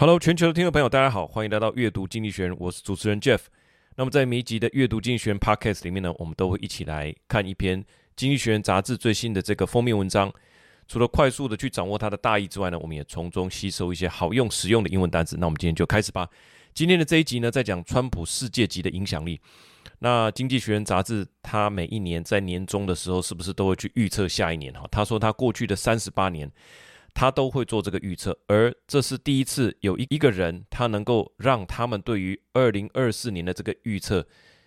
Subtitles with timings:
[0.00, 3.40] Hello，全球的听众朋友，大家好，欢迎来到阅读经济学人，我是主持人 Jeff。
[3.96, 7.84] 那么在每一集的阅读经济学人 Podcast 里面呢，我们都会一起来看一篇
[8.16, 10.32] 经济学人杂志最新的这个封面文章。
[10.88, 15.36] 除了快速的去掌握它的大意之外呢，我们也从中吸收一些好用实用的英文单词。
[15.38, 16.26] 那我们今天就开始吧。
[16.72, 19.38] 今天的这一集呢，在讲川普世界级的影响力。
[19.98, 24.72] 那经济学人杂志它每一年在年终的时候，是不是都会去预测下一年？
[24.72, 26.50] 哈，他说他过去的三十八年。
[27.12, 34.26] 他都会做这个预测，而这是第一次有一一个人，他能够让他们对于二零二四年的这个预测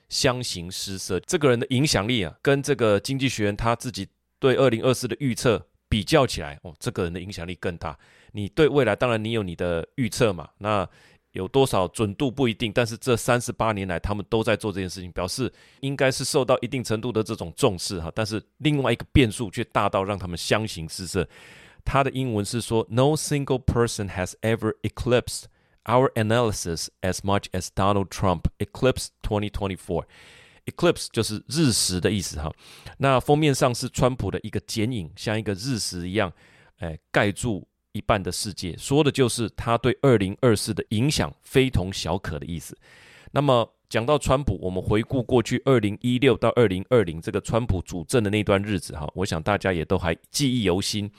[0.10, 1.20] 相形失色。
[1.22, 4.08] 这个人的影响力啊，跟这个经济学人他自己
[4.40, 7.98] 对二零二四的预测比较起来，哦，这个人的影响力更大。
[8.32, 10.88] 你对未来，当然你有你的预测嘛，那
[11.32, 18.12] 有多少准度不一定，但是这三十八年来，他们都在做这件事情，表示应该是受到一定程度的这种重视哈。
[18.14, 21.28] 但是另外一个变数却大到让他们相形失色。
[21.86, 25.44] 他的英文是说：“No single person has ever eclipsed
[25.84, 30.06] our analysis as much as Donald Trump eclipsed 2024。
[30.66, 32.50] Eclipse 就是日食的意思哈。
[32.98, 36.32] 那封面上是川普的一个剪影，像一个日食一样，
[36.78, 42.78] 哎，盖住一半的世界，说的就是他对二零二四的影响非同小可的意思。
[43.32, 51.12] 那么讲到川普，我们回顾过去二零一六到二零二零这个川普主政的那段日子哈，我想大家也都还记忆犹新。”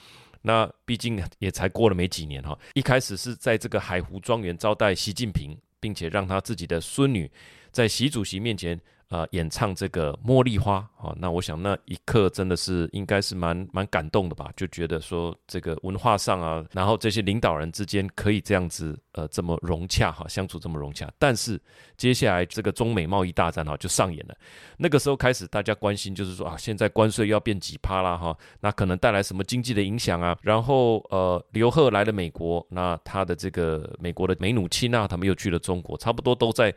[0.45, 7.29] 那毕竟也才过了没几年哈，一开始是在这个海湖庄园招待习近平，并且让他自己的孙女
[7.71, 8.79] 在习主席面前。
[9.09, 14.51] 呃，演唱这个《茉莉花》啊，那我想那一刻真的是应该是蛮蛮感动的吧？
[14.55, 21.07] 就觉得说这个文化上啊，然后这些领导人之间可以这样子呃这么融洽哈，相处这么融洽。
[21.19, 21.61] 但是
[21.95, 24.35] 接下来这个中美贸易大战哈就上演了。
[24.75, 30.35] 那个时候开始大家关心就是说啊，现在关税要变几趴啦哈，那可能带来什么经济的影响啊？
[30.41, 36.73] 然后呃，刘鹤来了美国，那他的这个美国的美努钦啊，他们又去了中国，差不多都在。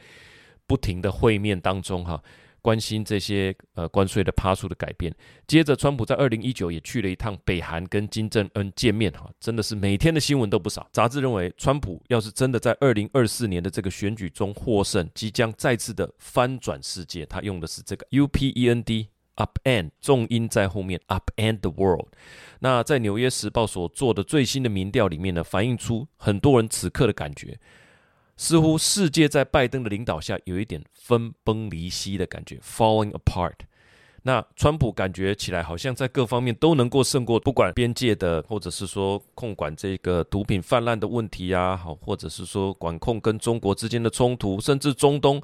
[0.69, 2.23] 不停的会面当中，哈，
[2.63, 5.13] 关心这些呃关税的趴数的改变。
[5.47, 10.87] 接着，川普在二零一九也去了一趟北韩，跟金正恩见面，哈，真的是每天的新闻都不少。
[10.93, 17.25] 杂志认为，川普要是真的在二零二四年的这个选举中获胜，即将再次的翻转世界。
[17.25, 22.09] 他用的是这个 U P E N D upend 重音在后面 upend the world。
[22.59, 27.59] 那在纽约时报所做的最新的民调里面呢，反映出很多人此刻的感觉。
[28.39, 33.53] 似乎世界在拜登的领导下有一点分崩离析的感觉，falling apart。
[34.23, 45.43] 那川普感觉起来好像在各方面都能够胜过，不管边界的，或者是说控管这个毒品泛滥的问题啊，好，或者是说管控跟中国之间的冲突，甚至中东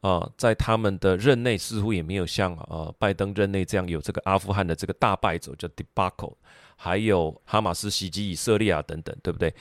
[0.00, 6.34] 啊、在他们的任内似乎也没有像呃拜登任内这样有这个阿富汗的这个大败走叫 debacle，
[6.76, 9.52] 还有哈马斯袭击以色列啊等等，对不对？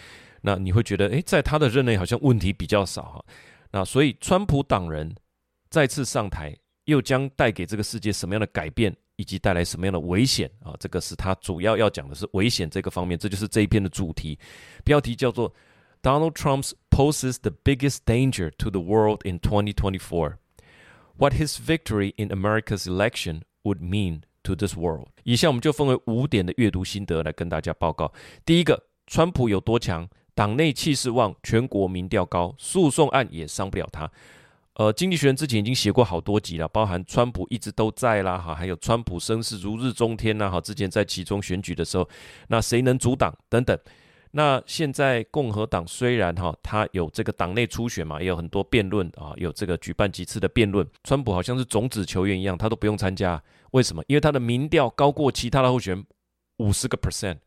[0.48, 3.26] 那你会觉得，诶，在他的任内好像问题比较少哈。
[3.70, 5.14] 那所以，川普党人
[5.70, 10.74] 再次上台，又将带给这个世界什么样的改变，以及带来什么样的危险啊？
[10.80, 14.40] 这个是他主要要讲的是危险这个方面，这就是这一篇的主题。
[14.86, 15.54] 标题叫做
[16.02, 20.38] “Donald Trump poses the biggest danger to the world in 2024:
[21.18, 28.14] What his victory in America's election would mean to this world.” 以下我们就分为五点的阅读心得来跟大家报告。
[28.46, 30.08] 第一个，川普有多强？
[30.38, 34.08] 党内气势旺，全国民调高，诉讼案也伤不了他。
[34.76, 42.08] 呃，经济学人之前已经写过好多集了，包含川普一直都在啦，哈，还有川普声势如日中天呐，哈，之前在其中选举的时候，
[42.50, 43.76] 那谁能阻挡等等。
[44.30, 54.04] 那现在共和党虽然哈，他有这个党内初选嘛，也有很多辩论啊，有这个举办几次的辩论，川普好像是种子球员一样，他都不用参加，为什么？
[54.06, 56.06] 因为他的民调高过其他的候选人
[56.58, 57.38] 五十个 percent。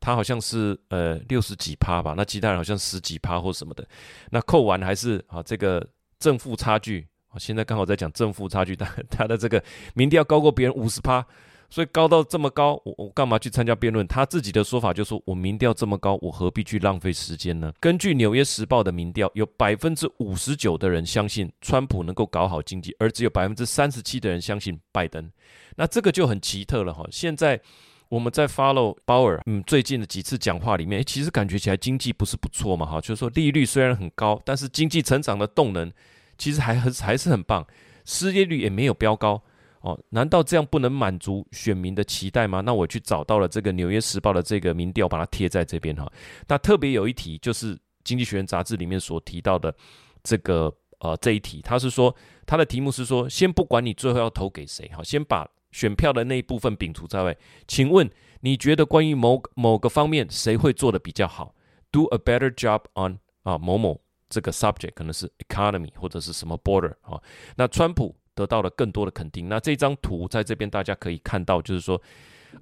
[0.00, 3.86] 他好像是呃六十几趴吧，那其他人好像十几趴或什么的，
[4.30, 5.86] 那扣完还是啊这个
[6.18, 9.62] 正负差距啊，现在刚好在讲正负差距， 他他的这个
[9.94, 11.24] 民调高过别人五十趴，
[11.68, 14.06] 所以高到这么高，我我干嘛去参加辩论？
[14.06, 17.72] 他自己的说法就是说，我民调这么高，我何必去浪费时间呢？
[17.78, 25.30] 根据纽约时报的民调，有百分之五十九的人相信川普能够搞好经济，而只有百分之三十七的人相信拜登，
[25.76, 27.60] 那这个就很奇特了哈，现在。
[28.08, 35.92] 我们在 follow 鲍尔，嗯，最近的几次讲话里面，其实感觉起来经济不是不错嘛，哈，就是说利率虽然很高，但是经济成长的动能
[36.38, 37.66] 其实还很还是很棒，
[38.06, 39.42] 失业率也没有飙高，
[39.80, 42.62] 哦，难道这样不能满足选民的期待吗？
[42.62, 46.10] 那我去找到了这个《纽约时报》的这个民调，把它贴在这边哈。
[46.46, 49.74] 那特别有一题就是《经济学人》杂志里面所提到的
[50.22, 52.14] 这个呃这一题，他是说
[52.46, 55.46] 他的题目是说，先不管你最后要投给谁，哈，先把。
[55.70, 57.36] 选票的那一部分摒除在外，
[57.66, 58.08] 请问
[58.40, 61.54] 你觉得关于某某个方面谁会做得比较好
[61.90, 67.20] ？Do a better job on 啊某某这个 subject 可能是 economy 或者是什么 border 啊，
[67.56, 69.48] 那川普得到了更多的肯定。
[69.48, 72.00] 那这张图在这边大家可以看到，就是说，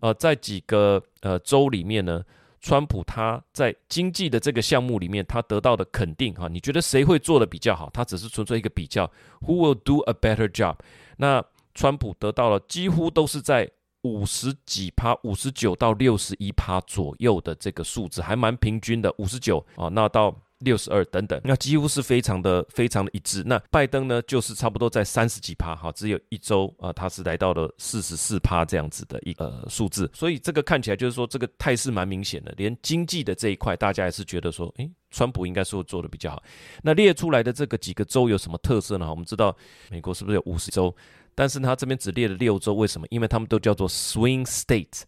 [0.00, 2.22] 呃，在几个呃州里面呢，
[2.60, 7.90] 川普他在经济的这个项目里面，他得到的肯定哈，你觉得谁会做得比较好？
[7.92, 9.10] 他只是纯粹一个比较
[9.42, 10.76] ，Who will do a better job？
[11.18, 11.44] 那
[11.76, 13.70] 川普得到了几乎都是在
[14.02, 20.34] 五十几趴，五十九到六十一趴左右的这个数字，还蛮平均的，五十九啊，那到。
[20.61, 23.43] 六十二等等，那几乎是非常的非常的一致。
[23.44, 30.11] 那拜登呢，就是差不多在三十几趴，哈，只有一周啊，他是来到了四十四趴这样子的一个呃数字。
[30.14, 32.55] 所以这个看起来就是说，这个态势蛮明显的。
[32.56, 36.43] 连经济的这一块，大家也是觉得说，诶，川普应该是会做的比较好。
[36.82, 39.11] 那列出来的这个几个州有什么特色呢？
[39.11, 39.55] 我们知道
[39.90, 40.94] 美国是不是有五十州？
[41.36, 43.06] 但是他这边只列了六州，为什么？
[43.10, 45.02] 因为他们都叫做 swing state，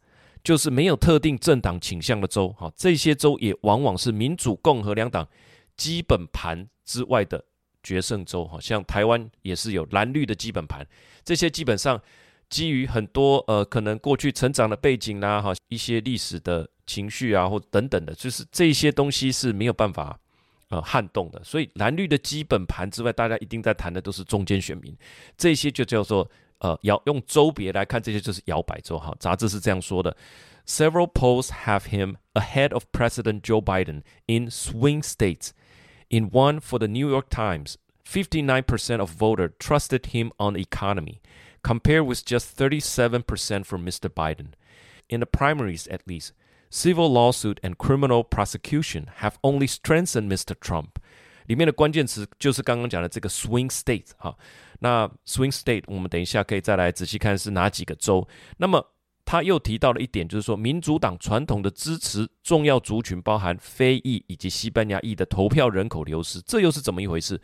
[0.44, 2.50] 就是没有特定政党倾向的州。
[2.50, 5.26] 哈，这些州也往往是民主、共和两党。
[5.76, 7.44] 基本盘之外的
[7.84, 10.84] 决胜州，哈，像台湾也是有蓝绿的基本盘，
[11.24, 12.02] 这些基本上
[12.50, 20.18] 基于很多呃可能过去成长的背景啦，哈，一些历史的情绪啊，或等等的，就是这些东西是没有办法
[20.69, 21.43] 呃撼动的。
[21.43, 24.95] 所以蓝绿的基本盘之外，大家一定在谈的都是中间选民，
[25.37, 30.15] 这些就叫做呃摇用州别来看，这些就是摇摆州，哈，杂志是这样说的。
[30.65, 35.51] Several polls have him ahead of President Joe Biden in swing states.
[36.09, 37.75] In one for the New York Times,
[38.07, 41.19] 59% of voters trusted him on the economy,
[41.63, 44.07] compared with just 37% for Mr.
[44.09, 44.53] Biden.
[45.09, 46.31] In the primaries, at least,
[46.69, 50.55] civil lawsuit and criminal prosecution have only strengthened Mr.
[50.59, 50.99] Trump.
[51.45, 54.35] 里面的关键词就是刚刚讲的这个 swing state 哈，
[54.79, 58.27] 那 swing state 我们等一下可以再来仔细看是哪几个州。
[58.57, 58.93] 那么
[59.28, 67.38] 他又提到了一点，就是说民主党传统的支持重要族群，包含非裔以及西班牙裔的投票人口流失，这又是怎么一回事？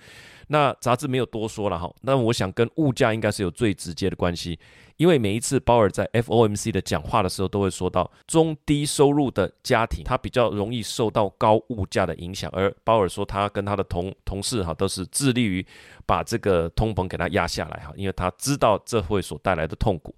[0.48, 1.92] 那杂志没有多说了哈。
[2.00, 4.58] 那我想跟物价应该是有最直接的关系，
[4.96, 12.50] 因为每一次鲍尔在 FOMC 的讲话的时候，都会说到中低收入的家庭，他比较容易受到高物价的影响。
[12.54, 15.66] 而鲍尔说，他跟他的同同事哈，都是致力于
[16.06, 20.14] 把这个通膨给他压下来哈，因为他知道这会所带来的痛苦。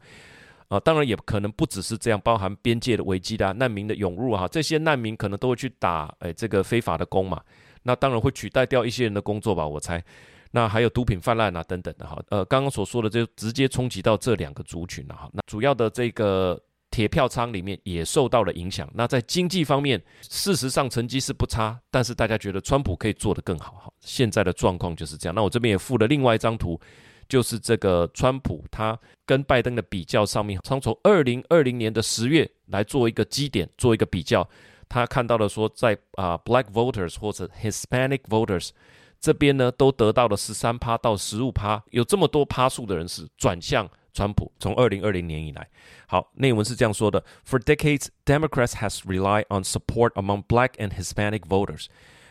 [0.68, 7.40] 啊，当然也可能不只是这样，包含边界的危机的难民的涌入哈，这些难民可能都会去打诶这个非法的工嘛，
[7.84, 10.02] 那当然会取代掉一些人的工作吧，我猜。
[10.52, 15.28] 那还有毒品泛滥啊等等的哈，呃，刚刚所说的就直接冲击到这两个族群了哈。
[15.32, 16.58] 那主要的这个
[16.90, 18.88] 铁票仓里面也受到了影响。
[18.94, 23.92] 那在经济方面，事实上成绩是不差，但是大家觉得川普可以做得更好哈。
[24.00, 25.34] 现在的状况就是这样。
[25.34, 26.80] 那我这边也附了另外一张图。
[27.28, 34.48] 就是这个川普，他跟拜登的比较上面，从从二零二零年的十月来做一个基点，做一个比较，
[34.88, 38.70] 他看到了说在，啊 Black voters 或者 Hispanic voters
[39.18, 44.52] 这边呢，都得到了十三趴到十五趴，有这么多趴数的人是转向川普。
[44.60, 45.68] 从二零二零年以来，
[46.06, 51.86] 好，内文是这样说的：For decades, Democrats has relied on support among Black and Hispanic voters,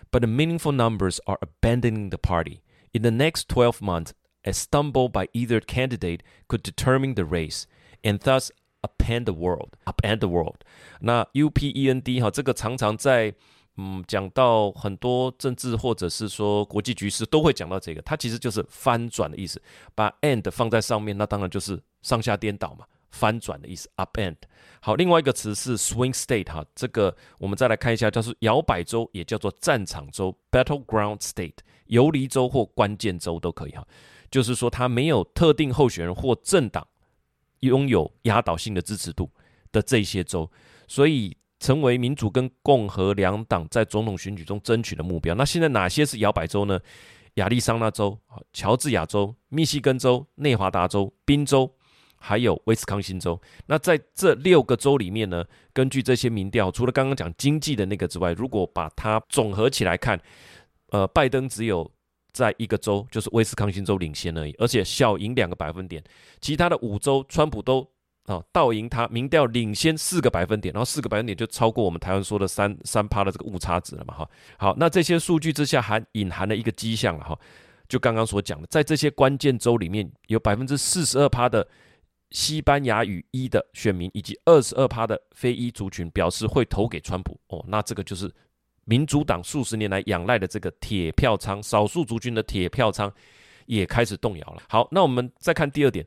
[0.09, 2.62] but the meaningful numbers are abandoning the party.
[2.94, 4.12] In the next twelve months.
[4.47, 7.63] A stumble by either candidate could determine the race,
[8.03, 8.51] and thus
[8.83, 9.69] upend the world.
[9.86, 10.57] Upend the world.
[11.01, 13.33] 那 U P E N D 哈，这个常常在
[13.77, 19.60] 嗯讲到很多政治或者是说国际局势都会讲到这个，它其实就是翻转的意思。
[19.96, 23.89] 把 and 放在上面，那当然就是上下颠倒嘛，翻转的意思。
[23.98, 24.38] Upend。
[24.79, 33.84] 好，另外一个词是 swing state 哈，这个我们再来看一下，叫做摇摆州，也叫做战场州 （battleground state）、游离州或关键州都可以哈。
[34.36, 36.86] 就是说，他没有特定候选人或政党
[37.62, 39.32] 拥有压倒性的支持度
[39.72, 40.51] 的这些州，
[40.89, 45.34] 所以成为民主跟共和两党在总统选举中争取的目标。
[45.36, 46.77] 那现在哪些是摇摆州呢？
[47.36, 48.20] 亚利桑那州、
[48.51, 51.74] 乔治亚州、密西根州、内华达州、宾州，
[52.18, 53.42] 还有威斯康星州。
[53.68, 60.20] 那在这六个州里面呢，根据这些民调，除了刚刚讲经济的那个之外，如果把它总合起来看，
[60.89, 61.89] 呃，拜登只有。
[62.36, 66.04] 在一个州，就是威斯康星州领先而已，而且小赢两个百分点。
[66.42, 67.89] 其他的五州，川普都
[68.25, 74.30] 啊倒赢他，民调领先四个百分点，然后四个百分点就超过我们台湾说的三三趴的这个误差值了嘛哈。
[74.58, 77.39] 好，那这些数据之下还隐含了一个迹象了哈，
[77.88, 81.65] 就刚刚所讲的，在这些关键州里面有百分之四十二趴的
[82.32, 88.30] 西班牙语裔的选民，以及二十二趴的非裔族群表示会投给川普哦，那这个就是。
[88.86, 93.12] 民主党数十年来仰赖的这个铁票仓，少数族群的铁票仓
[93.65, 94.63] 也开始动摇了。
[94.70, 96.06] 好，那我们再看第二点，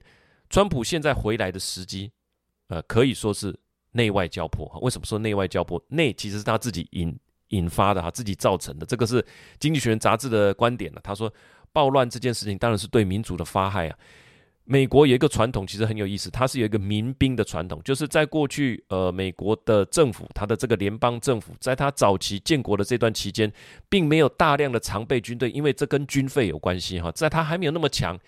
[0.49, 2.11] 川普现在回来的时机，
[2.69, 3.55] 呃，可以说是
[3.93, 4.67] 内外交迫。
[4.81, 5.81] 为什么说内外交迫？
[5.89, 7.19] 内其实是他自己引
[7.49, 8.87] 引发的哈，自己造成的。
[8.87, 9.21] 这个是
[9.59, 11.01] 《经济学人》杂志的观点了。
[11.03, 11.33] 他说，
[11.73, 13.99] 暴乱这件事情当然是对民主的发害啊。
[14.71, 23.51] 美国有一个传统，其实很有意思，它是有一个民兵的传统，就是在过去，呃，美国的政府，它的这个联邦政府，在它早期建国的这段期间，
[23.89, 28.19] 并没有大量的常备军队，因为这跟军费有关系哈，在它还没有那么强，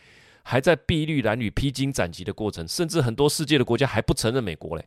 [0.43, 4.85] 还在碧绿蓝缕、披荆斩棘的过程，甚至很多世界的国家还不承认美国嘞，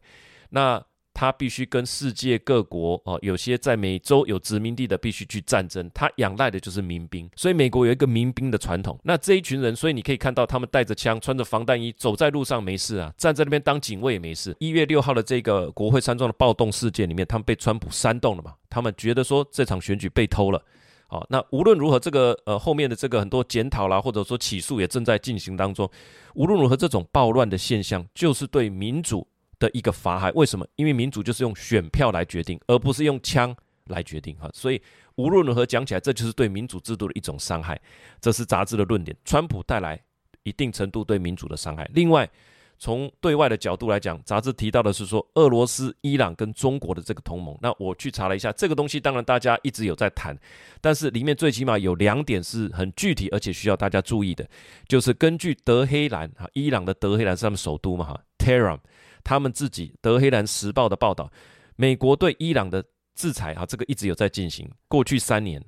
[0.50, 0.84] 那。
[1.24, 9.00] 他必须跟世界各国哦，有些在美洲有殖民地的必须去战争，他仰赖的就是民兵，所以美国有一个民兵的传统。
[9.04, 14.54] 那这一群人，所以你可以看到他们带着枪，穿着防弹衣，走在路上没事啊，站在那边当警卫也没事。
[14.60, 18.56] 一月六号的这个国会山庄的暴动事件里面，他们被川普煽动了嘛？
[18.70, 20.62] 他们觉得说这场选举被偷了。
[21.08, 25.90] 好，那无论如何，这个呃后面的这个很多检讨啦，或者说起诉也正在进行当中。
[26.36, 29.26] 无论如何，这种暴乱的现象就是对民主
[29.64, 30.68] 的一个法海，为什么？
[30.76, 33.56] 因为民主就是用选票来决定，而不是用枪
[33.86, 34.50] 来决定哈。
[34.54, 34.82] 所以
[35.16, 37.80] 无论如何讲起来，这就是对民主制度的一种伤害。
[38.20, 39.16] 这是杂志的论点。
[39.24, 39.98] 川普带来
[40.44, 41.90] 一定程度对民主的伤害。
[41.94, 42.30] 另外，
[42.78, 47.58] 从对外的角度来讲，杂志提到的是说俄罗斯、伊朗跟中国的这个同盟。
[47.62, 50.38] 那我去查了一下，这个东西当然大家一直有在谈，
[50.82, 54.46] 但是里面最起码有两点是很具体，而且需要大家注意的，
[54.90, 58.80] 就是根据德黑兰哈，伊朗的德黑兰是他们首都嘛哈，Tehran。
[59.24, 61.32] 他们自己《德黑兰时报》的报道，
[61.76, 62.84] 美国对伊朗的
[63.16, 64.70] 制裁啊，这个一直有在进行。
[64.88, 65.64] 过去三年，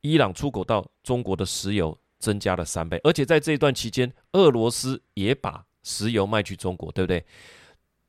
[0.00, 7.24] 伊朗出口到中国的石油增加了三倍，而且在这一段期间，俄罗斯也把石油卖去中国，对不对？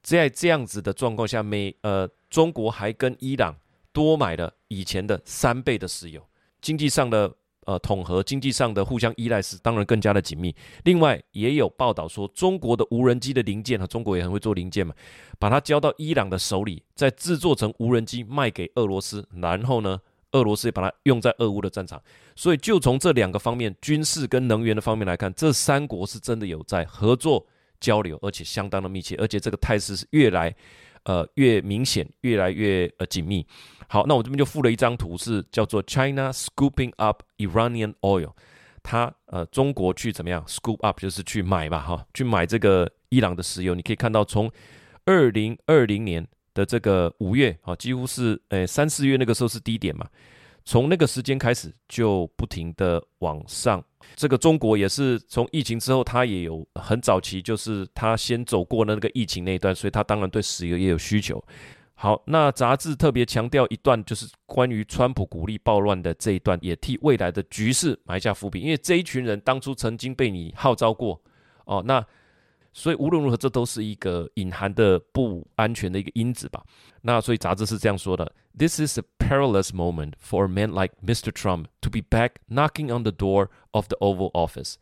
[0.01, 3.55] 在这样子的状况下，美呃中国还跟伊朗
[3.91, 6.25] 多买了以前的三倍的石油，
[6.61, 7.35] 经济上的。
[7.65, 10.55] 呃，统合经济上的互相依赖是当然更加的紧密。
[10.85, 14.93] 另外，也有报道说，中国的无人机的零件，和中国也很会做零件嘛，
[15.37, 19.99] 把它交到伊朗的手里，再制作成无人机卖给俄罗斯，然后呢，
[20.31, 22.01] 俄罗斯也把它用在俄乌的战场。
[22.35, 27.45] 所以，就从这两个方面，军事跟能源的方面来看，这三国是真的有在合作
[27.79, 30.55] 交流，而且相当的密切，而且这个态势是越来
[31.03, 33.45] 呃越明显，越来越呃紧密。
[33.87, 38.31] 好，那我这边就附了一张图，是叫做 China scooping up Iranian oil。
[38.81, 43.75] 它呃，中国去怎么样 scoop up，就是去买吧，哈，去买这个伊朗的石油。
[43.75, 44.49] 你可以看到，从
[45.05, 50.07] 二零二零年的这个五月，啊，几乎是呃三四月那个时候是低点嘛，
[50.69, 53.83] 从那个时间开始就不停的往上。
[54.15, 61.43] 这个中国也是从疫情之后，它也有很早期，就是它先走过那个疫情那一段，所以它当然对石油也有需求。
[61.95, 68.59] 好，那杂志特别强调一段，就是关于川普鼓励暴乱的这一段，也替未来的局势埋下伏笔。
[68.59, 71.19] 因为这一群人当初曾经被你号召过，
[71.65, 72.05] 哦，那
[72.72, 76.64] 所以无论如何，这都是一个隐含的不安全的一个因子吧。
[77.02, 81.30] 那所以杂志是这样说的：This is a perilous moment for a man like Mr.
[81.30, 84.74] Trump to be back knocking on the door of the Oval Office.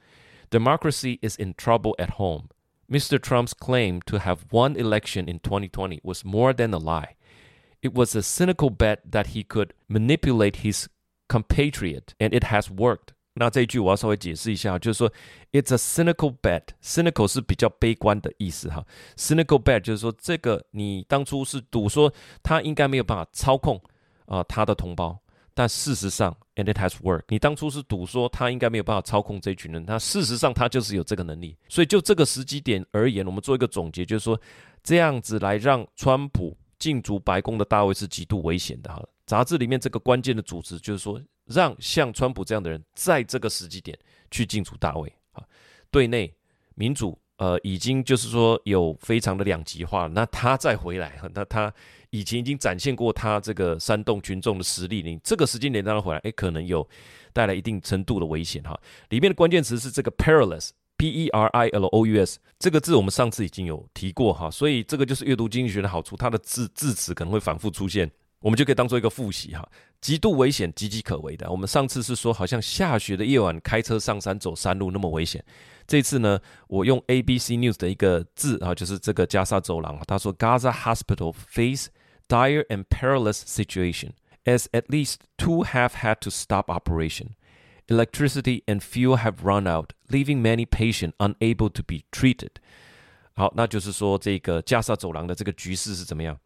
[0.50, 2.48] Democracy is in trouble at home.
[2.90, 3.18] Mr.
[3.18, 7.16] Trump's claim to have won election in 2020 was more than a lie.
[7.82, 10.88] It was a cynical bet that he could manipulate his
[11.28, 13.14] compatriot, and it has worked.
[13.39, 15.11] 那这一句我要稍微解释一下，就是说
[15.51, 16.63] ，it's a cynical bet。
[16.81, 18.85] cynical 是比较悲观的意思哈。
[19.15, 23.81] cynical bet 就是说，这个你当初是赌说他应该没有办法操控
[24.25, 25.17] 啊、他的同胞。
[25.53, 27.23] 但事实上，and it has worked。
[27.29, 31.57] 你当初是赌说他应该没有办法操控这群人，他事实上他就是有这个能力。
[31.67, 34.39] 所以就这个时机点而言，我们做一个总结，就是说
[34.83, 39.03] 这样子来让川普进驻白宫的大卫是极度危险的哈。
[39.27, 43.95] 杂志里面这个关键的主旨就是说，让像川普这样的人在这个时机点
[44.31, 45.43] 去进驻大卫啊，
[45.91, 46.33] 对内
[46.73, 51.71] 民主呃已经就是说有非常的两极化，那他再回来，那他。
[52.11, 56.87] 以前已经展现过他这个煽动群众的实力，你这个时间点让他回来，诶，可能有
[57.33, 58.79] 带来一定程度的危险哈。
[59.09, 68.09] 里面的关键词是这个 perilous，P-E-R-I-L-O-U-S 这个字我们上次已经有提过哈，所以这个就是阅读经济学的好处，它的字字词可能会反复出现，
[68.47, 69.69] 我们就可以当做一个复习哈。
[69.99, 71.51] 极度危险，岌岌可危的。
[71.51, 75.43] 我们上次是说，好像下雪的夜晚开车上山走山路那么危险。
[75.85, 76.39] 这次呢，
[76.69, 81.87] 我用 ABC News 的一个字啊，就是这个加沙走廊，他说 Gaza Hospital face
[82.29, 84.11] dire and perilous situation
[84.45, 87.31] as at least two have had to stop operation.
[87.87, 92.51] Electricity and fuel have run out, leaving many patient unable to be treated.
[93.33, 96.39] 好，那就是说这个加沙走廊的这个局势是怎么样？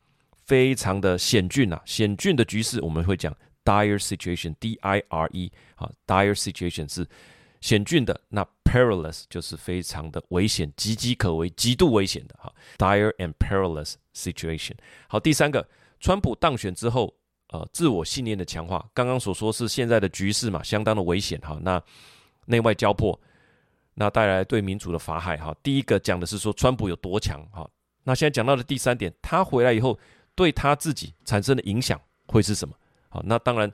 [0.51, 7.07] 非常的险峻啊，险峻的局势我们会讲 dire situation，D-I-R-E 啊，dire situation 是
[7.61, 14.73] 险峻的，那 perilous 就是非常的危险，岌岌可危，极度危险的哈，dire and perilous situation。
[15.07, 15.65] 好，第三个，
[16.01, 17.15] 川普当选之后，
[17.47, 18.85] 呃自我信念的强化。
[18.93, 21.57] 刚刚所说是现在的局势嘛，相当的危险哈。
[21.61, 21.81] 那
[22.47, 23.17] 内外交迫，
[23.93, 25.55] 那带来对民主的法海哈。
[25.63, 27.65] 第一个讲的是说川普有多强哈。
[28.03, 29.97] 那现在讲到的第三点，他回来以后
[30.35, 32.73] 对他自己产生的影响会是什么？
[33.09, 33.71] 好，那当然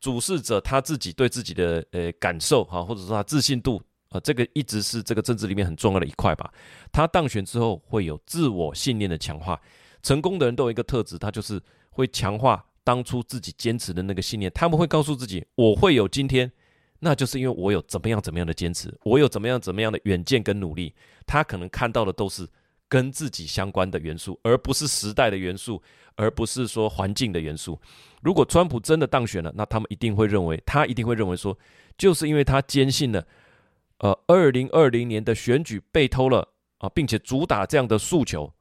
[0.00, 6.52] 主事者他自己对自己的呃感受哈，或者说他自信度啊，这个一直是这个政治里面很重要的一块吧。
[6.90, 9.60] 他当选之后会有自我信念的强化，
[10.02, 14.50] 成功的人都有一个特质，他就是会强化当初自己坚持的那个信念。
[14.52, 16.50] 他们会告诉自己，我会有今天，
[16.98, 20.92] 那就是因为我有怎么样怎么样的坚持，我有怎么样怎么样的远见跟努力。
[21.24, 22.48] 他可能看到的都是。
[22.90, 25.80] 跟自己相关的元素，而不是时代的元素，
[26.16, 27.80] 而不是说环境的元素。
[28.20, 31.56] 如果川普真的当选了，那他们一定会认为，他一定会认为说，
[31.96, 33.24] 就是因为他坚信了，
[33.98, 38.52] 呃，二零二零年的选举被偷了啊，并且主打这样的诉求，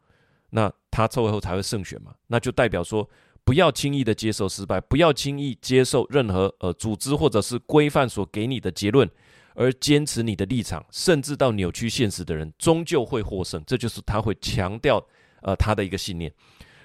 [0.51, 2.13] 那他最后才会胜选嘛。
[2.27, 3.09] 那就代表说，
[3.43, 9.09] 不要轻易的接受失败，不要轻易接受任何呃组织或者是规范所给你的结论。
[9.55, 13.63] 而坚持你的立场，甚至到扭曲现实的人，终究会获胜。
[13.65, 15.05] 这就是他会强调，
[15.41, 16.31] 呃，他的一个信念。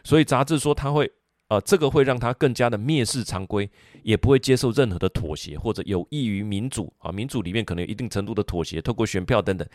[0.02, 1.10] 所以杂志说他会，
[1.48, 3.70] 呃，这个会让他更加的蔑视常规，
[4.02, 7.12] 也不会接受任何的妥协，或者有益于民主啊。
[7.12, 9.68] 民主里面可能有一定程度的妥协，透过选票等等。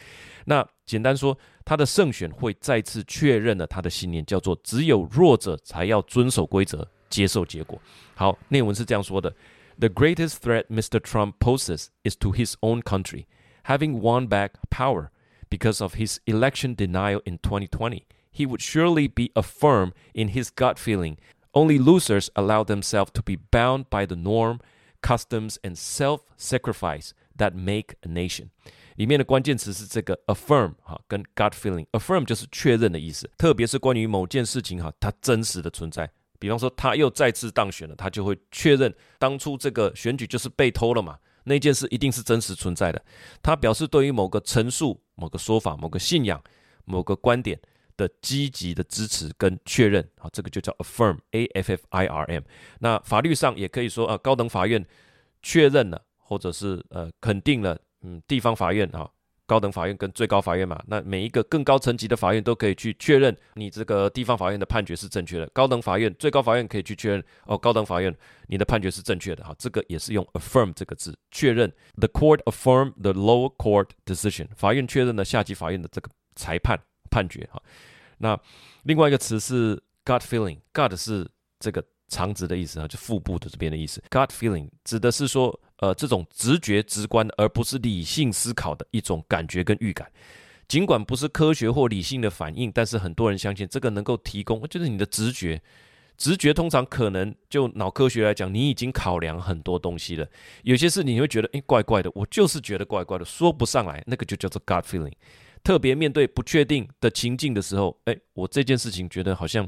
[0.46, 7.80] 那简单说，他的胜选会再次确认了他的信念，叫做只有弱者才要遵守规则，接受结果。
[8.16, 9.34] 好，内文是这样说的。
[9.79, 11.01] The greatest threat Mr.
[11.01, 13.27] Trump poses is to his own country,
[13.65, 15.11] having won back power
[15.51, 18.07] because of his election denial in 2020.
[18.31, 21.17] He would surely be affirmed in his gut feeling.
[21.53, 24.61] Only losers allow themselves to be bound by the norm,
[25.03, 28.51] customs, and self-sacrifice that make a nation.
[28.97, 36.11] 里面的关键词是这个 affirm 哈，跟 gut feeling。affirm 就是确认的意思，特别是关于某件事情哈，它真实的存在。
[36.40, 43.04] 比方说，他又再次当选了，他就会确认当初这个选举就是被偷了嘛，那件事一定是真实存在的。
[43.42, 46.42] 他表示对于某个陈述、某个说法、某个信仰、
[46.86, 47.60] 某个观点
[47.98, 52.44] 的积极的支持跟确认，啊，这个就叫 affirm，a f f i r m。
[52.80, 54.86] 那法律上也可以说啊，高等法院
[55.44, 59.10] 确认了，或者是呃肯定了，嗯，地方法院啊。
[59.50, 65.48] 高等法院跟最高法院嘛，那每一个更高层级的法院都可以去确认你这个地方法院的判决是正确的。
[65.48, 69.44] 高等法院、最高法院可以去确认哦，高等法院你的判决是正确的。
[69.44, 71.74] 哈，这个也是用 affirm 这个字确认。
[71.98, 74.50] The court affirm the lower court decision。
[74.56, 77.50] 法院确认了下级法院的这个裁判判决。
[77.52, 77.60] 哈，
[78.20, 78.40] 那
[78.84, 80.60] 另外一个词是 gut feeling。
[80.72, 81.28] gut 是
[81.60, 84.00] 这个肠子的意思啊，就腹部的这边的意思。
[84.12, 85.60] gut feeling 指的是说。
[85.80, 90.12] 呃，这种直觉、直观，而不是理性思考的一种感觉跟预感，
[90.68, 95.62] 尽管不是科学或理性的反应，但是很多人相信这个能够提供，就是你的直觉。
[96.18, 100.28] 直觉通常可能就脑科学来讲，你已经考量很多东西了。
[100.64, 105.14] 有些事你会觉得，诶，怪怪的，我就是觉得怪怪的，说不上来，那个就叫做 gut feeling。
[105.64, 109.66] 特别面对不确定的情境的时候，诶，我这件事情觉得好像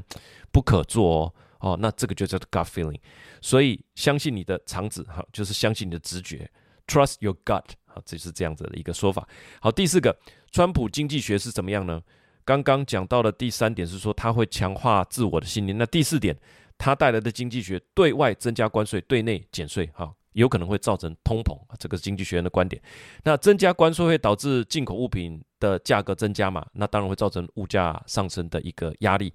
[0.50, 1.34] 不可做哦。
[1.62, 2.98] 哦，那这个就叫做 gut feeling，
[3.40, 6.50] 所以相信你的肠子，哈，就是相信你的直觉
[6.88, 9.26] ，trust your gut，好，这是这样子的一个说法。
[9.60, 10.16] 好，第四个，
[10.50, 12.02] 川普经济学是怎么样呢？
[12.44, 16.36] 刚刚讲到的第三点是说他会强化自我的信念，那第四点，
[16.76, 22.82] 他带来的经济学对外增加关税，对内减税，哈，有可能会造成通膨，这个是经济学人的观点。
[23.22, 26.66] 那增加关税会导致进口物品的价格增加嘛？
[26.72, 29.32] 那当然会造成物价上升的一个压力。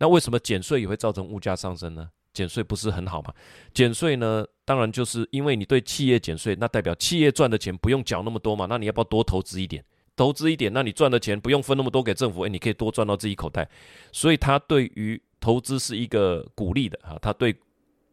[0.00, 2.10] 那为什么减税也会造成物价上升呢？
[2.32, 3.34] 减税不是很好吗？
[3.74, 8.66] 减税呢，当然就是因为你对企业减税，那代表企业赚的钱不用缴那么多嘛。
[8.68, 9.84] 那你要不要多投资一点？
[10.16, 13.68] 投资一点，那你赚的钱不用分那么多给政府，诶，你可以多赚到自己口袋。
[14.12, 17.54] 所以它对于投资是一个鼓励的啊，它对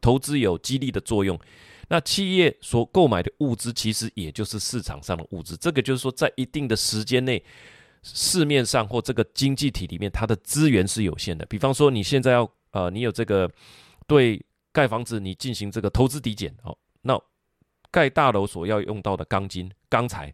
[0.02, 1.39] 投资有激励的作用。
[1.89, 7.41] 那企业所购买的物资其实也就是市场上的物资，这个就是说在一定的时间内。
[8.13, 11.46] 市面上或这个经济体里面，它的资源是有限的。
[11.48, 13.50] 比方说，你现在要呃，你有这个
[14.08, 17.20] 对盖房子，你进行这个投资抵减哦，那
[17.91, 20.34] 盖大楼所要用到的钢筋、钢材，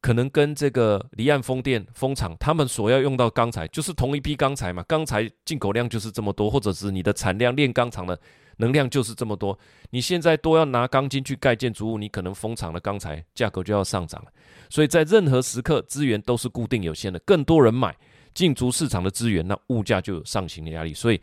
[0.00, 4.82] 可能跟这个离岸风电、风场他们所要用到钢材，就是同一批钢材嘛。
[4.84, 8.18] 钢材进口量就是这么多，或者是你的产量炼钢厂的。
[8.58, 9.58] 能量就是这么多，
[9.90, 14.30] 你现在都要拿钢筋去盖建筑物，你可能封场的钢材价格就要上涨了。
[14.70, 17.96] 所以在任何时刻，资源都是固定有限的，更多人买，
[18.32, 20.94] 进出市场的资源，那物价就有上行的压力。
[20.94, 21.20] 所以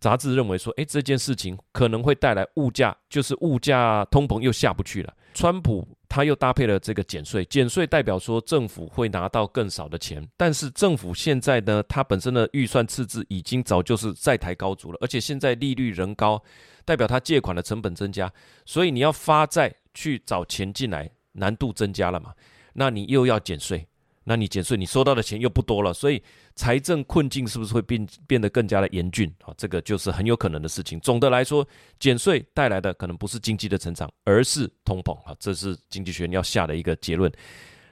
[0.00, 5.14] 杂志认为说，诶，这件事情可能会带来物价，就是物价通膨又下不去了。
[5.34, 16.40] 川普他又搭配了这个减税，减税代表说政府会拿到更少的钱，但是政府现在呢，它本身的预算赤字已经早就是债台高筑了，而且现在利率仍高，
[16.84, 18.32] 代表它借款的成本增加，
[18.64, 22.32] 所以你要发债去找钱进来，难度增加了嘛？
[22.72, 23.86] 那你又要减税。
[24.24, 26.22] 那你减税，你收到的钱又不多了，所以
[26.56, 29.52] 财政困境是不是会变变得更加的严峻啊？
[29.56, 30.98] 这个就是很有可能的事情。
[31.00, 31.66] 总的来说，
[32.00, 37.30] 减税带来的可能不是经济的成长，而是通膨啊，这是经济学人要下的一个结论。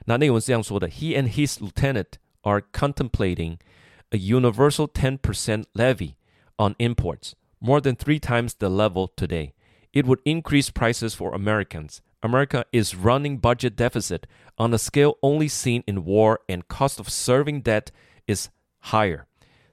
[0.05, 3.57] 那内文是这样说的：He and his lieutenant are contemplating
[4.09, 6.15] a universal 10% levy
[6.57, 9.53] on imports, more than three times the level today.
[9.91, 11.99] It would increase prices for Americans.
[12.23, 14.21] America is running budget deficit
[14.55, 17.87] on a scale only seen in war, and cost of serving debt
[18.27, 18.47] is
[18.79, 19.25] higher.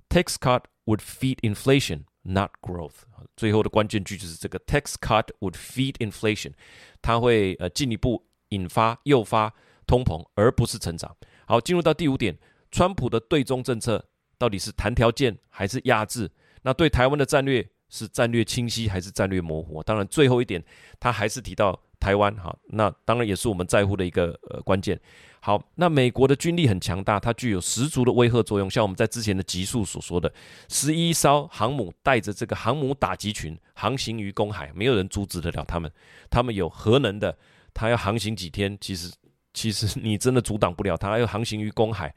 [0.09, 3.05] Tax cut would feed inflation, not growth.
[3.37, 6.53] 最后的关键句就是这个 tax cut would feed inflation，
[7.01, 9.55] 它会呃进一步引发诱发
[9.87, 11.17] 通膨，而不是成长。
[11.47, 12.37] 好，进入到第五点，
[12.73, 14.05] 川普的对中政策
[14.37, 16.29] 到底是谈条件还是压制？
[16.63, 19.81] 那对台湾的战略是战略清晰还是战略模糊？
[19.85, 20.61] 当然，最后一点
[20.99, 21.81] 他还是提到。
[22.01, 24.99] 台湾哈，那当然也是我们在乎的一个呃关键。
[25.43, 28.69] 好，那美国的军力很强大，它具有十足的威慑作用。
[28.69, 30.31] 像我们在之前的集数所说的，
[30.69, 35.91] 十一艘航母带着这个航母打击群航行于公海，没有人阻止得了他们。
[36.29, 37.37] 他们有核能的，
[37.73, 39.11] 他要航行几天，其实
[39.55, 42.15] 其实你真的阻挡不了他，要航行于公海，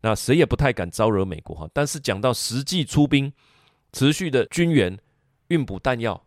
[0.00, 1.68] 那谁也不太敢招惹美国哈。
[1.74, 3.30] 但是讲到实际出兵、
[3.92, 4.98] 持续的军援、
[5.48, 6.24] 运补弹药，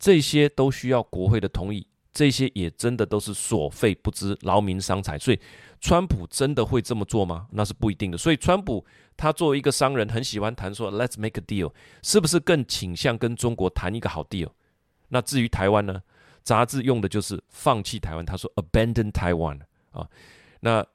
[0.00, 1.86] 这些都需要国会的同意。
[2.14, 5.18] 这些也真的都是所费不貲，劳民伤财。
[5.18, 5.40] 所以，
[5.80, 7.48] 川普真的会这么做吗？
[7.50, 8.16] 那是不一定的。
[8.16, 11.72] 所以，川普他作为一个商人，很喜欢谈说 “Let's make a deal”，
[12.02, 14.50] 是不是更倾向跟中国谈一个好 deal？
[15.08, 16.00] 那至于台湾呢？
[16.44, 19.58] 杂志用的就是放弃台湾，他说 “abandon Taiwan”
[19.92, 20.06] 啊，
[20.60, 20.86] 那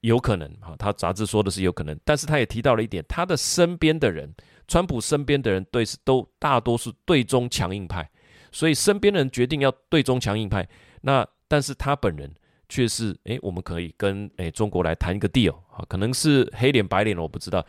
[0.00, 4.34] 有可能啊，他杂志说的是有可能，但是他也提到了一点，他的身边的人，
[4.66, 8.10] 川普身边的人对是都大多数对中强硬派。
[8.56, 10.66] 所以身边的人决定要对中强硬派，
[11.02, 12.34] 那但是他本人
[12.70, 17.62] 却是，诶，我们可以跟诶中国来谈一个 deal 啊，可能是黑脸白脸我不知道。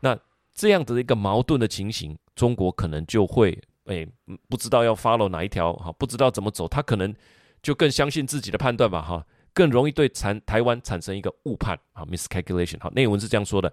[0.00, 0.18] 那
[0.54, 4.08] 这样的一个矛盾的情形，中国可能就会诶
[4.48, 7.14] 不知道要 follow 哪一条哈，不知道怎么走，他可能
[7.62, 9.22] 就更相信自己的判断吧哈，
[9.52, 13.70] 更容易对产台湾产生一个误判啊，miscalculation 好，内文是这样说的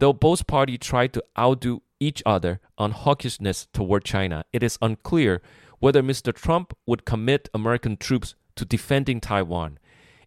[0.00, 5.38] ：Though both parties try to outdo each other on hawkishness toward China, it is unclear.
[5.81, 6.33] Whether Mr.
[6.33, 9.77] Trump would commit American troops to defending Taiwan.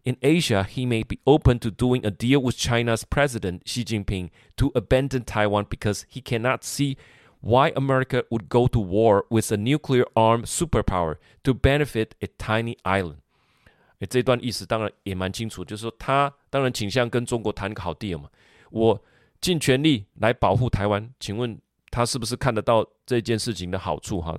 [0.03, 4.31] In Asia, he may be open to doing a deal with China's President Xi Jinping
[4.55, 6.97] to abandon Taiwan because he cannot see
[7.41, 12.77] why America would go to war with a nuclear armed superpower to benefit a tiny
[12.83, 13.17] island.
[13.99, 18.29] 诶，这段意思当然也蛮清楚，就是说他当然倾向跟中国谈个好 deal 嘛，
[18.71, 19.03] 我
[19.39, 21.07] 尽全力来保护台湾。
[21.19, 21.59] 请问
[21.91, 24.19] 他是不是看得到这件事情的好处？
[24.19, 24.35] 哈？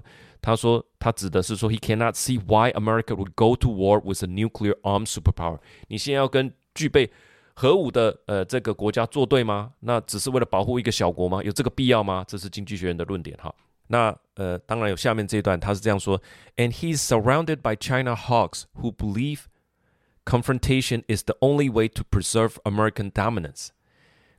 [0.46, 5.58] 他说，他指的是说，He cannot see why America would go to war with a nuclear armed superpower。
[5.88, 7.10] 你现在要跟具备
[7.54, 9.72] 核武的呃这个国家作对吗？
[9.80, 11.42] 那只是为了保护一个小国吗？
[11.42, 12.24] 有这个必要吗？
[12.26, 13.54] 这是经济学人的论点哈。
[13.88, 16.20] 那呃，当然有下面这一段，他是这样说：
[16.56, 19.42] And he's surrounded by China hawks who believe
[20.24, 23.68] confrontation is the only way to preserve American dominance.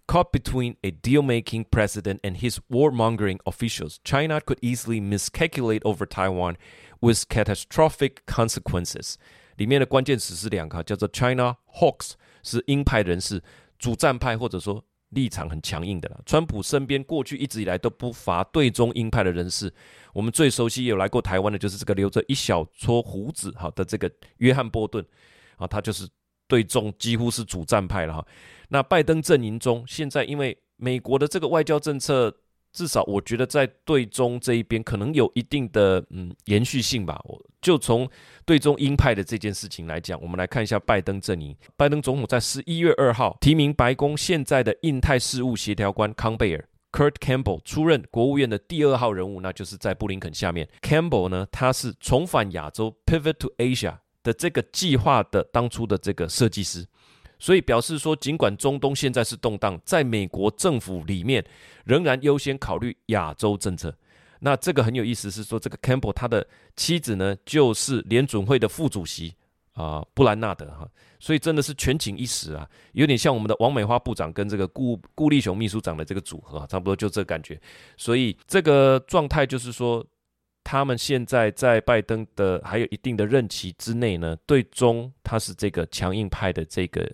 [0.08, 6.56] Caught between a deal-making president and his warmongering officials, China could easily miscalculate over Taiwan
[7.02, 9.16] with catastrophic consequences.
[9.56, 13.42] 里面的关键词是两个，叫做 China Hawks，是鹰派人士，
[13.78, 16.22] 主战派或者说立场很强硬的了。
[16.24, 19.70] 川普身边过去一直以来都不乏对中鹰派的人士，
[20.14, 25.04] 我们最熟悉有来过台湾的，就是这个留着一小撮胡子好的这个约翰波顿
[25.58, 26.08] 啊，他就是。
[26.48, 28.26] 对中几乎是主战派了哈，
[28.70, 32.34] 那拜登阵营中现在因为美国的这个外交政策，
[32.72, 37.20] 至少我觉得在对中这一边可能有一定的嗯延续性吧。
[37.24, 38.08] 我就从
[38.44, 41.54] 对中鹰派的这件事情来讲，我们来看一下拜登阵营。
[41.76, 50.68] 拜登总统在十一月二号提名白宫现在的印太事务协调官康贝尔 （Kurt Campbell） 出任国务院的第二号人物，那就是在布林肯下面。
[50.80, 53.98] Campbell 呢，他是重返亚洲 （Pivot to Asia）。
[54.22, 56.86] 的这个计划的当初的这个设计师，
[57.38, 61.44] 所以表示说，尽管中东现在是动荡，在美国政府里面
[61.84, 63.94] 仍然优先考虑亚洲政策。
[64.40, 69.34] 那这个很有意思，是说这个 Campbell 他的妻子呢，就是联准会的副主席
[69.72, 70.88] 啊、布兰纳德哈，
[71.20, 77.60] 所以真的是权倾一时啊，有点像我们的王美花部长跟这个顾顾立雄秘书长的这个组合，差不多就这感觉。
[77.96, 80.04] 所以这个状态就是说。
[80.70, 87.10] 他们现在在拜登的还有一定的任期之内呢，最终他是这个强硬派的这个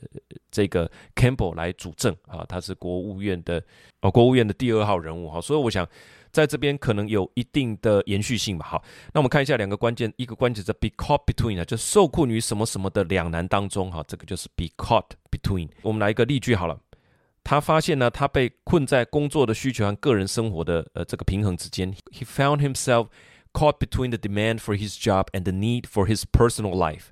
[0.51, 3.62] 这个 Campbell 来主政啊，他是国务院的
[4.01, 5.88] 哦，国务院的第二号人物哈，所以我想
[6.33, 8.67] 在这边可能有一定的延续性吧。
[8.67, 15.69] 好，那我们看一下两个关键，一个关键是 be caught between 啊，就受困于什么什么的两难当中哈，这个就是 be caught between。
[15.83, 16.77] 我们来一个例句好了。
[17.45, 21.95] 他发现呢，他被困在工作的需求和个人生活的呃这个平衡之间。
[22.11, 23.07] He found himself
[23.55, 27.05] caught between the demand for his job and the need for his personal life。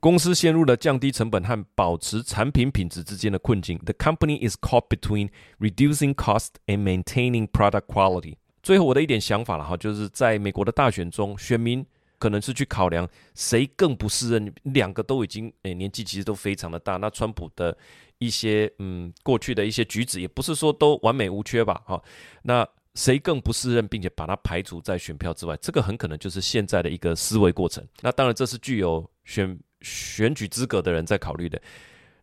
[0.00, 3.76] 公司陷入了降低成本和保持产品品质之间的困境。
[3.84, 8.36] The company is caught between reducing cost and maintaining product quality。
[8.62, 11.84] 最后我的一点想法了哈，就是在美国的大选中，选民
[12.18, 16.96] 可能是去考量谁更不适任，两个都已经诶年纪其实都非常的大。
[16.96, 17.76] 那川普的。
[18.20, 21.80] 一些嗯，过去的一些举止也不是说都完美无缺吧？
[21.86, 22.02] 哈，
[22.42, 25.56] 那谁更不适任，并且把他排除在选票之外？
[25.58, 27.86] 这个很可能就是现在的一个思维过程。
[28.00, 31.62] 那当然，这是具有选选举资格的人在考虑的。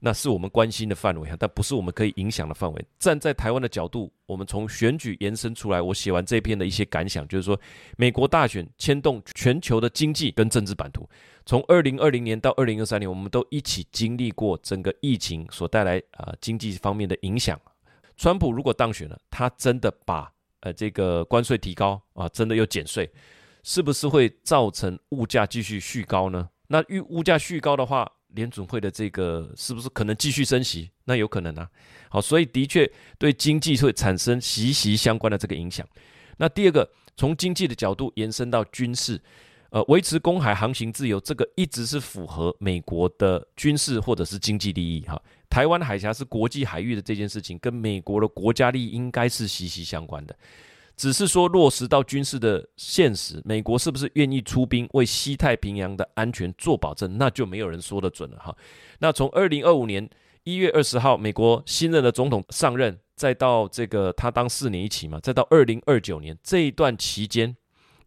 [0.02, 2.86] 那是我们关心的范围，但不是我们可以影响的范围。
[3.00, 7.58] 站在台湾的角度，我们从选举延伸出来，我写完这篇的一些感想，就是说，
[7.96, 11.10] 美国大选牵动全球的经济跟政治版图。
[11.46, 17.60] 从二零二零年到二零二三年，我们都一起经历过整个疫情所带来啊、经济方面的影响。
[18.18, 20.32] 川普如果当选了，他真的把
[20.66, 23.08] 呃这个关税提高啊，真的又减税，
[23.62, 26.50] 是不是会造成物价继续续高呢？
[26.70, 30.90] 那物价续高的话，联准会的这个是不是可能继续升息？
[31.04, 31.70] 那有可能啊。
[32.10, 35.88] 好，所以的确对经济会产生息息相关的这个影响。
[36.38, 39.22] 那第二个，从经济的角度延伸到军事，
[39.70, 45.02] 呃，维持公海航行自由，这个一直是符合美国的军事或者是经济利益。
[45.02, 45.22] 哈，
[45.56, 50.36] 台湾海峡是国际海域的这件事情，跟美国的国家利益应该是息息相关的。
[50.98, 58.54] 只是说落实到军事的现实，美国是不是愿意出兵为西太平洋的安全做保证，那就没有人说得准了哈。
[59.00, 60.10] 那从二零二五年
[60.44, 67.56] 一月二十号，美国新任的总统上任，再到这个他当四年一起嘛，再到二零二九年这一段期间，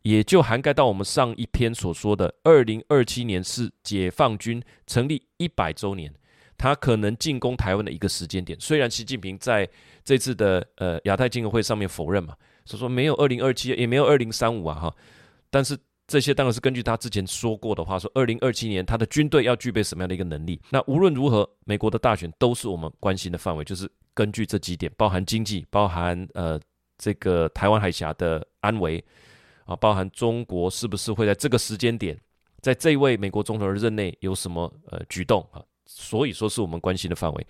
[0.03, 6.13] 也就涵盖到我们上一篇所说的二零二七年是解放军成立一百周年，
[6.59, 8.59] 他可能进攻台湾的一个时间点。
[8.61, 9.67] 虽然习近平在
[10.05, 12.37] 这次的呃亚太经合会上面否认嘛。
[12.65, 14.95] 所以说没有二零二七，也没有二零三五啊哈，
[15.49, 15.75] 但是
[16.07, 20.61] 这些当然是根据他之前说过的话，说二零二七年他的军队要具备什么样的一个能力。
[20.69, 26.61] 那无论如何，美国的大选都是我们关心的范围，就是根据这几点，包含经济，包含呃
[26.99, 29.03] 这个台湾海峡的安危
[29.65, 32.15] 啊，包含中国是不是会在这个时间点，
[32.61, 37.47] 在这一位美国总统的任内有什么呃举动啊，所以说是我们关心的范围。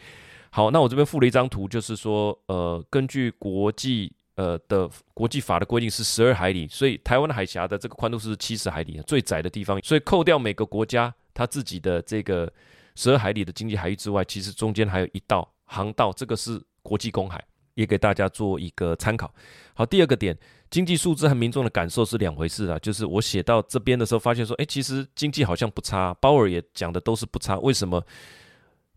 [0.48, 4.10] 好，那我这边附了一张图，就是说呃根据国际。
[4.38, 9.80] 呃的国际法的规定是十二海里，所以台湾的海峡的这个宽度是七十海里，最窄的地方。
[9.82, 12.48] 所以扣掉每个国家它自己的这个
[12.94, 19.34] 十二海里的经济海域之外，其实中间还有一道航道，这个是国际公海，也给大家做一个参考。
[19.74, 20.38] 好，第二个点，
[20.70, 22.78] 经济数字和民众的感受是两回事啊。
[22.78, 27.58] 就是我写到这边的时候，发现说，哎，其实经济好像不差，鲍尔也讲的都是不差。
[27.58, 28.04] 为什么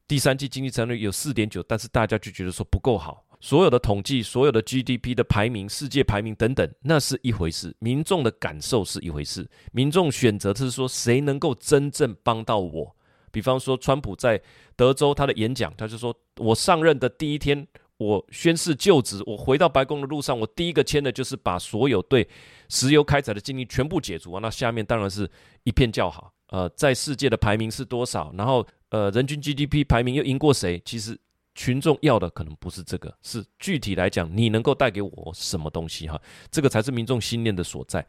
[0.07, 3.25] 第三季经济增长率有四点九，但是大家就觉得说不够好？
[3.39, 9.49] 所有的统计，所有的 GDP 的排名、世界排名等等，那是一回事；民众的感受是一回事。
[9.71, 12.95] 民众选择是说，谁能够真正帮到我？
[13.31, 14.39] 比方说，川普在
[14.75, 17.65] 德州他的演讲，他就说：“我上任的第一天，
[18.03, 22.27] 我宣誓就职，我回到白宫的路上，我第一个签的就是把所有对
[22.69, 25.29] 石油开采的禁令全部解除啊。”那下面当然是
[25.63, 26.33] 一片叫好。
[26.47, 28.33] 呃，在世界的排名是多少？
[28.37, 30.81] 然后，呃，人均 GDP 排名又赢过谁？
[30.83, 31.17] 其实。
[31.53, 36.07] 群众要的可能不是这个，是具体来讲，你能够带给我什么东西？
[36.07, 38.07] 哈，这个才是民众心念的所在。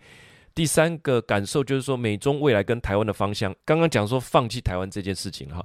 [0.55, 5.61] 第三个感受就是说，美中未来跟台湾的方向，刚刚讲说放弃台湾这件事情，哈，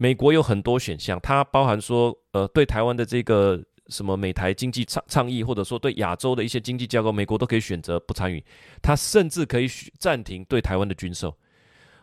[0.00, 8.42] 美国有很多选项，它包含说，呃，对台湾的这个什么美台经济倡倡议，或者说对亚洲的一些经济架构，美国都可以选择不参与，
[8.80, 11.36] 它甚至可以暂停对台湾的军售。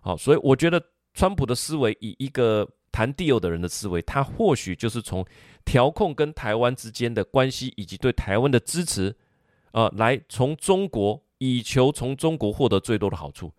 [0.01, 0.79] 好，所以我觉得
[1.15, 2.69] 川普的思维以一个。
[2.89, 5.23] 谈 deal 的人的思维，他或许就是从
[5.63, 9.15] 调控跟台湾之间的关系，以及对台湾的支持，
[9.71, 13.53] 呃，来从中国以求从中国获得最多的好处。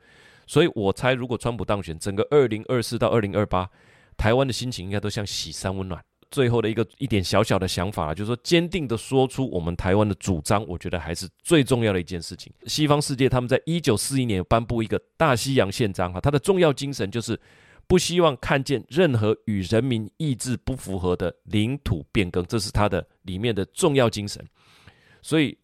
[0.45, 3.71] 所以我猜，如果川普当选，整个二零二四到二零二八，
[4.19, 6.05] 台湾的心情应该都像喜三温暖。
[6.31, 12.53] 最后的一个一点小小的想法，就是说坚定的说出我们台湾的主张，我觉得还是最重要的一件事情。
[12.67, 17.41] 西方世界他们在一九四一年颁布一个大西洋宪章，哈，它的重要精神就是。
[17.87, 24.45] 不希望看见任何与人民意志不符合的领土变更，这是它的里面的重要精神。
[25.23, 25.57] 所以，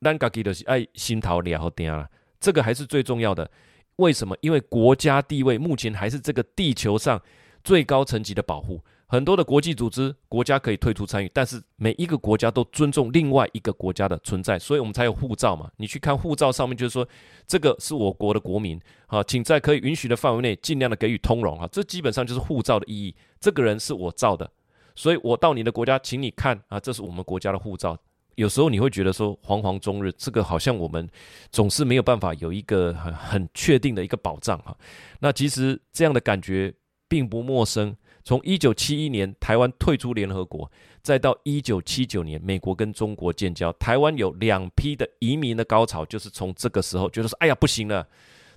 [0.00, 2.08] 咱家己就是爱心头了好定了，
[2.40, 3.50] 这个还是最重要的。
[3.96, 4.34] 为什么？
[4.40, 7.20] 因为国家地位目前还是这个地球上
[7.66, 8.80] 最高层级的保护。
[9.08, 15.68] 很多的国际组织，国家可以退出参与，但是每一个国家都尊重另外一个国家的存在，所以我们才有护照嘛。
[15.76, 17.06] 你去看护照上面，就是说
[17.44, 21.68] 这个是我国的国民，好，请在可以允许的范围内尽量的给予通融啊。
[21.72, 23.12] 这基本上就是护照的意义。
[23.40, 24.48] 这个人是我造的，
[24.94, 27.98] 所以我到你的国家，请你看啊，这是我们国家的护照。
[28.36, 31.08] 有时候你会觉得说惶惶终日，这个好像我们
[31.50, 34.76] 总是没有办法有一个很很确定的一个保障哈。
[35.20, 36.74] 那其实这样的感觉
[37.08, 37.96] 并不陌生。
[38.24, 40.68] 从一九七一年台湾退出联合国，
[41.00, 48.04] 再到一九七九年美国跟中国建交，台湾有两批的移民的高潮，就是从这个时候觉得说，哎呀不行了，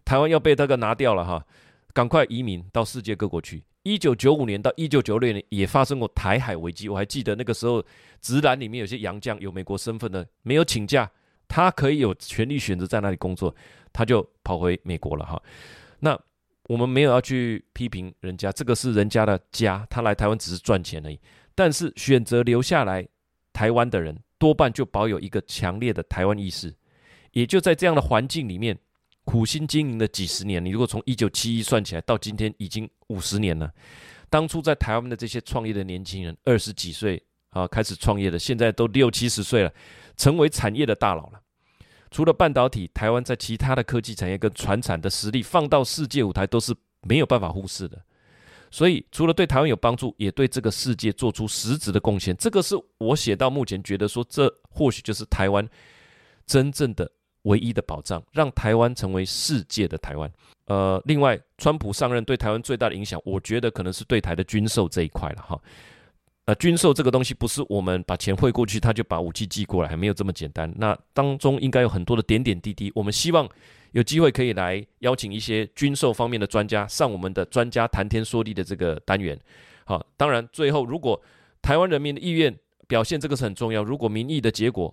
[0.04, 1.46] 台湾要被这个拿掉了哈，
[1.94, 3.64] 赶快移民到世界各国去。
[3.84, 7.86] 一九九五年到一九九六年也发生过台海危机，我还记得那个时候，
[8.20, 11.08] 直男里面有些洋将有美国身份的，没有请假，
[11.48, 13.56] 他可以有权利选择在哪里工作，
[13.94, 15.40] 他就跑回美国了哈。
[16.00, 16.20] 那。
[16.70, 21.20] 我们没有要去批评人家，这个是人家的家，他来台湾只是赚钱而已。
[21.56, 23.08] 但是选择留下来
[23.52, 26.72] 台湾的人，多半就保有一个强烈的台湾意识。
[27.32, 28.78] 也就在这样的环境里面，
[29.24, 30.64] 苦心经营了几十年。
[30.64, 33.74] 你如果从一九七一算起来，到今天已经五十年了。
[34.30, 39.74] 当初在台湾的这些创业的年轻人，二十几岁啊开始创业的，现在都六七十岁了，
[40.18, 41.42] 成为产业的大佬了。
[42.12, 48.02] 除了半导体，台湾在其他的科技产业跟传产的实力放到世界舞台都是没有办法忽视的。
[48.72, 52.38] 所以，除了对台湾有帮助，也对这个世界做出实质的贡献。
[52.38, 55.68] 这个是我写到目前觉得说，这或许就是台湾
[56.46, 57.12] 真正的
[57.44, 60.32] 唯一的保障，让台湾成为世界的台湾。
[60.66, 65.60] 呃，另外，川普上任对台湾最大的影响，我觉得可能是对台的军售这一块了哈。
[66.50, 70.74] 呃，军售这个东西不是我们把钱汇过去，他就把武器寄过来，还没有这么简单。
[70.78, 72.92] 那当中应该有很多的点点滴滴。
[72.96, 73.48] 我们希望
[73.92, 79.40] 有机会可以来邀请一些军售方面的专家上我们的专家谈天说地的这个单元。
[79.86, 81.22] 好，当然最后如果
[81.62, 82.58] 台湾人民的意愿
[82.88, 83.84] 表现，这个是很重要。
[83.84, 84.92] 如果民意的结果，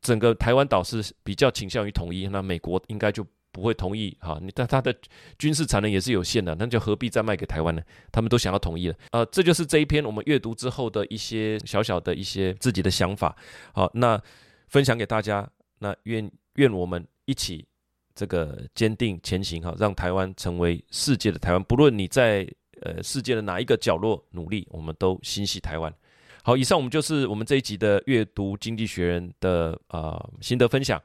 [0.00, 3.24] 整个台湾岛是比较倾向于统一，那美国应该就。
[3.58, 4.94] 不会同意哈，你但他的
[5.36, 7.82] 军事产能也是有限的，那就何必再卖给台湾呢？
[8.12, 13.36] 他们都想要统一了，呃，这就是这一篇我们阅读之后的一些小小的一些自己的想法，
[13.72, 14.20] 好，那
[14.68, 15.48] 分享给大家，
[15.80, 17.66] 那愿愿我们一起
[18.14, 22.48] 这个坚定前行哈，让台湾成为世界的台湾，不论你在
[22.82, 25.92] 呃世界的哪一个角落努力，我们都心系台湾。
[26.44, 31.02] 好，以上我们就是我们这一集的阅读经济学人的呃心得分享，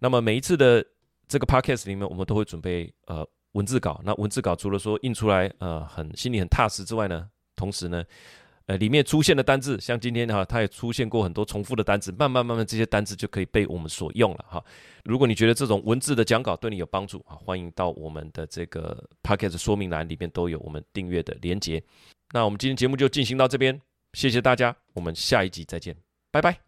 [0.00, 0.84] 那么每一次的。
[1.28, 4.00] 这个 podcast 里面，我们都会准备呃文字稿。
[4.04, 8.04] 那文字稿除了说印出来呃很心里很踏实之外呢，同时呢，
[8.66, 14.64] 呃里面出现的单字，像今天哈、它也出现过很多重复的单字，慢慢慢慢这些单字就可以被我们所用了哈。
[15.04, 21.82] 如果你觉得这种文字的讲稿对你有帮助啊，欢迎到我们的这个 podcast 说明栏里面都有我们订阅的连接。
[22.32, 23.80] 那我们今天节目就进行到这边，
[24.14, 25.96] 谢谢大家，我们下一集再见，
[26.32, 26.63] 拜拜。